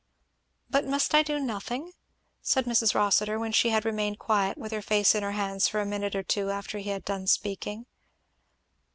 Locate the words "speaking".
7.27-7.85